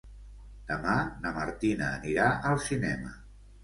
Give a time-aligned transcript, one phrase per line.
[0.71, 0.95] Demà
[1.27, 3.19] na Martina anirà al cinema.